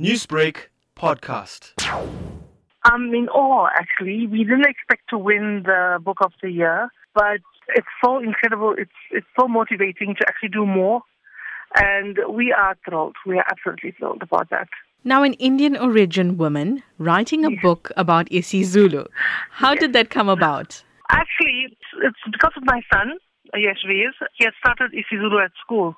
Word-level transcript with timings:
Newsbreak 0.00 0.56
podcast. 0.96 1.72
I'm 2.84 3.14
in 3.14 3.28
awe, 3.28 3.68
actually. 3.76 4.26
We 4.26 4.38
didn't 4.38 4.66
expect 4.66 5.02
to 5.10 5.18
win 5.18 5.62
the 5.64 5.98
Book 6.02 6.18
of 6.20 6.32
the 6.42 6.50
Year, 6.50 6.88
but 7.14 7.38
it's 7.68 7.86
so 8.04 8.18
incredible. 8.18 8.74
It's 8.76 8.90
it's 9.12 9.26
so 9.38 9.46
motivating 9.46 10.16
to 10.18 10.24
actually 10.28 10.48
do 10.50 10.66
more, 10.66 11.00
and 11.76 12.18
we 12.28 12.52
are 12.52 12.76
thrilled. 12.84 13.14
We 13.24 13.38
are 13.38 13.44
absolutely 13.48 13.92
thrilled 13.92 14.22
about 14.22 14.50
that. 14.50 14.68
Now, 15.04 15.22
an 15.22 15.34
Indian 15.34 15.76
origin 15.76 16.36
woman 16.38 16.82
writing 16.98 17.44
a 17.44 17.50
Yes. 17.50 17.62
book 17.62 17.92
about 17.96 18.26
isiZulu. 18.30 19.06
How 19.50 19.72
Yes. 19.74 19.80
did 19.80 19.92
that 19.92 20.10
come 20.10 20.28
about? 20.28 20.82
Actually, 21.10 21.66
it's, 21.70 21.88
it's 22.02 22.22
because 22.32 22.52
of 22.56 22.64
my 22.64 22.80
son, 22.92 23.18
Yeshviz. 23.54 24.12
He 24.34 24.44
had 24.44 24.54
started 24.58 24.90
isiZulu 24.92 25.44
at 25.44 25.52
school. 25.62 25.94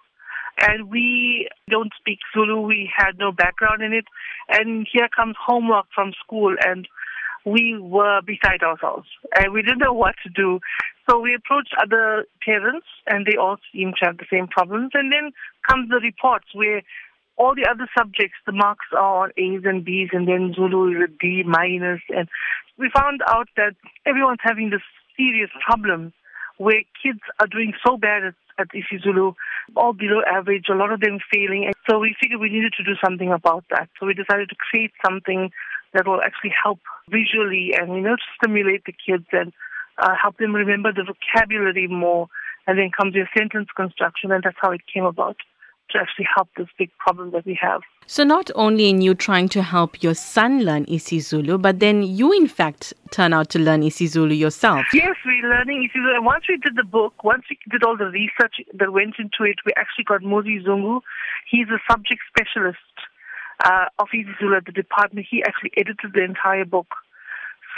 And 0.59 0.91
we 0.91 1.49
don't 1.69 1.93
speak 1.99 2.19
Zulu. 2.35 2.61
We 2.61 2.91
had 2.95 3.19
no 3.19 3.33
background 3.33 3.83
in 3.83 3.93
it. 3.93 4.07
And 4.49 4.87
here 4.91 5.09
comes 5.15 5.37
homework 5.45 5.87
from 5.95 6.13
school. 6.25 6.55
And 6.65 6.89
we 7.45 7.79
were 7.79 8.21
beside 8.23 8.63
ourselves. 8.63 9.07
And 9.37 9.53
we 9.53 9.63
didn't 9.63 9.79
know 9.79 9.93
what 9.93 10.15
to 10.25 10.31
do. 10.31 10.61
So 11.09 11.21
we 11.21 11.35
approached 11.35 11.75
other 11.81 12.27
parents, 12.45 12.87
and 13.07 13.25
they 13.25 13.37
all 13.37 13.59
seemed 13.73 13.95
to 14.01 14.07
have 14.07 14.19
the 14.19 14.27
same 14.31 14.49
problems. 14.49 14.91
And 14.95 15.13
then 15.13 15.31
comes 15.69 15.89
the 15.89 16.01
reports 16.03 16.47
where 16.53 16.83
all 17.37 17.55
the 17.55 17.69
other 17.71 17.87
subjects, 17.97 18.39
the 18.47 18.53
marks 18.53 18.87
are 18.93 19.25
on 19.25 19.31
A's 19.37 19.63
and 19.65 19.85
B's, 19.85 20.09
and 20.13 20.27
then 20.27 20.53
Zulu 20.55 20.97
is 20.97 21.05
a 21.05 21.13
D 21.21 21.45
minus. 21.47 22.01
And 22.09 22.29
we 22.79 22.91
found 22.95 23.21
out 23.29 23.49
that 23.57 23.77
everyone's 24.05 24.41
having 24.43 24.71
this 24.71 24.83
serious 25.17 25.51
problem 25.65 26.13
where 26.59 26.83
kids 27.03 27.21
are 27.41 27.47
doing 27.47 27.73
so 27.87 27.97
bad 27.97 28.25
at, 28.25 28.35
at 28.59 28.69
isiZulu, 28.71 29.35
all 29.77 29.93
below 29.93 30.23
average, 30.31 30.67
a 30.71 30.75
lot 30.75 30.93
of 30.93 31.01
them 31.01 31.19
failing. 31.33 31.65
And 31.67 31.75
so 31.89 31.99
we 31.99 32.17
figured 32.21 32.41
we 32.41 32.49
needed 32.51 32.73
to 32.79 32.85
do 32.85 32.95
something 33.05 33.33
about 33.33 33.65
that. 33.71 33.89
So 33.99 34.07
we 34.07 34.15
decided 34.15 34.49
to 34.49 34.57
create 34.57 34.93
something 35.05 35.51
that 35.93 36.07
will 36.07 36.21
actually 36.23 36.53
help 36.63 36.81
visually 37.11 37.73
and, 37.79 37.95
you 37.95 38.03
know, 38.03 38.17
stimulate 38.37 38.85
the 38.85 38.93
kids 38.93 39.27
and 39.33 39.53
uh, 39.99 40.15
help 40.21 40.39
them 40.39 40.55
remember 40.55 40.93
the 40.93 41.05
vocabulary 41.05 41.87
more. 41.87 42.29
And 42.67 42.79
then 42.79 42.91
comes 42.91 43.15
your 43.15 43.29
sentence 43.37 43.69
construction, 43.77 44.33
and 44.33 44.43
that's 44.43 44.57
how 44.61 44.73
it 44.73 44.81
came 44.93 45.05
about 45.05 45.37
to 45.91 45.99
actually 45.99 46.27
help 46.35 46.49
this 46.57 46.69
big 46.79 46.91
problem 46.99 47.31
that 47.33 47.45
we 47.47 47.59
have. 47.61 47.83
So, 48.07 48.23
not 48.23 48.51
only 48.55 48.89
in 48.89 49.01
you 49.01 49.15
trying 49.15 49.49
to 49.51 49.63
help 49.63 50.03
your 50.03 50.15
son 50.15 50.63
learn 50.63 50.87
isiZulu, 50.87 51.61
but 51.61 51.81
then 51.81 52.03
you, 52.03 52.33
in 52.33 52.47
fact, 52.47 52.95
turn 53.11 53.33
out 53.33 53.49
to 53.51 53.59
learn 53.59 53.83
isiZulu 53.83 54.39
yourself. 54.39 54.87
Yes, 54.93 55.17
we're 55.25 55.49
learning 55.49 55.89
isiZulu. 55.89 56.17
And 56.17 56.25
once 56.25 56.45
we 56.49 56.57
did 56.57 56.77
the 56.77 56.85
book, 56.85 57.25
once 57.25 57.45
we 57.51 57.59
did 57.71 57.83
all 57.83 57.97
the 57.97 58.07
research 58.07 58.57
that 58.75 58.93
went 58.93 59.15
into 59.19 59.43
it, 59.43 59.57
we 59.65 59.73
actually 59.77 60.05
got 60.05 60.21
Mozi 60.23 60.65
Zungu. 60.65 61.01
He's 61.51 61.67
a 61.69 61.81
subject 61.91 62.21
specialist 62.29 62.79
uh, 63.65 63.87
of 63.99 64.09
isiZulu 64.15 64.57
at 64.57 64.67
the 64.67 64.73
department. 64.73 65.27
He 65.29 65.43
actually 65.43 65.73
edited 65.77 66.13
the 66.15 66.23
entire 66.23 66.65
book. 66.65 66.95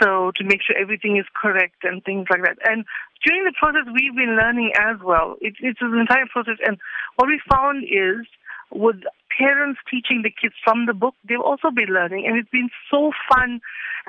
So 0.00 0.32
to 0.36 0.44
make 0.44 0.62
sure 0.62 0.76
everything 0.76 1.16
is 1.16 1.26
correct 1.34 1.82
and 1.82 2.04
things 2.04 2.26
like 2.30 2.42
that. 2.42 2.58
And 2.64 2.84
during 3.24 3.44
the 3.44 3.52
process, 3.58 3.86
we've 3.92 4.14
been 4.14 4.36
learning 4.36 4.72
as 4.78 4.96
well. 5.02 5.36
It, 5.40 5.54
it's 5.60 5.80
an 5.82 5.98
entire 5.98 6.26
process. 6.30 6.58
And 6.64 6.78
what 7.16 7.28
we 7.28 7.40
found 7.50 7.84
is 7.84 8.26
with 8.70 8.96
parents 9.36 9.80
teaching 9.90 10.22
the 10.22 10.30
kids 10.30 10.54
from 10.62 10.86
the 10.86 10.94
book, 10.94 11.14
they've 11.28 11.40
also 11.40 11.70
been 11.70 11.92
learning. 11.92 12.26
And 12.26 12.38
it's 12.38 12.50
been 12.50 12.70
so 12.90 13.12
fun. 13.32 13.60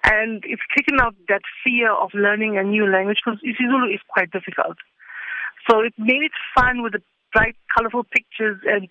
And 0.03 0.43
it's 0.45 0.61
taken 0.77 0.99
out 1.01 1.15
that 1.27 1.41
fear 1.63 1.91
of 1.91 2.11
learning 2.13 2.57
a 2.57 2.63
new 2.63 2.85
language 2.85 3.19
because 3.25 3.39
isiZulu 3.41 3.93
is 3.93 4.01
quite 4.07 4.31
difficult. 4.31 4.77
So 5.69 5.81
it 5.81 5.93
made 5.97 6.21
it 6.21 6.31
fun 6.55 6.81
with 6.81 6.93
the 6.93 7.01
bright, 7.33 7.55
colorful 7.75 8.03
pictures. 8.03 8.59
And 8.65 8.87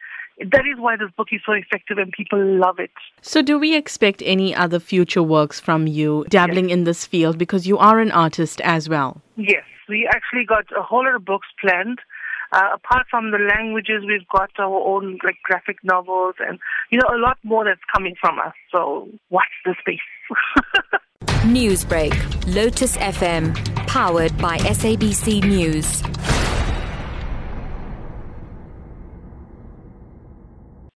that 0.52 0.64
is 0.66 0.78
why 0.78 0.96
this 0.96 1.10
book 1.16 1.28
is 1.32 1.40
so 1.44 1.52
effective 1.52 1.98
and 1.98 2.12
people 2.12 2.38
love 2.38 2.78
it. 2.78 2.90
So, 3.22 3.42
do 3.42 3.58
we 3.58 3.76
expect 3.76 4.22
any 4.24 4.54
other 4.54 4.78
future 4.78 5.22
works 5.22 5.58
from 5.60 5.86
you 5.86 6.24
dabbling 6.28 6.70
in 6.70 6.84
this 6.84 7.04
field 7.04 7.38
because 7.38 7.66
you 7.66 7.78
are 7.78 7.98
an 8.00 8.12
artist 8.12 8.60
as 8.62 8.88
well? 8.88 9.20
Yes, 9.36 9.64
we 9.88 10.06
actually 10.06 10.44
got 10.44 10.64
a 10.76 10.82
whole 10.82 11.04
lot 11.04 11.14
of 11.14 11.24
books 11.24 11.48
planned. 11.60 11.98
Uh, 12.50 12.70
apart 12.74 13.06
from 13.10 13.30
the 13.30 13.38
languages, 13.38 14.04
we've 14.06 14.26
got 14.28 14.50
our 14.58 14.80
own 14.80 15.18
like 15.22 15.36
graphic 15.42 15.76
novels 15.82 16.34
and 16.38 16.58
you 16.90 16.98
know 16.98 17.08
a 17.14 17.18
lot 17.18 17.36
more 17.42 17.64
that's 17.64 17.80
coming 17.94 18.14
from 18.18 18.38
us. 18.38 18.54
So 18.72 19.08
watch 19.28 19.48
the 19.66 19.74
space. 19.80 19.98
Newsbreak, 21.44 22.54
Lotus 22.54 22.96
FM, 22.96 23.54
powered 23.86 24.36
by 24.38 24.58
SABC 24.58 25.44
News. 25.44 26.02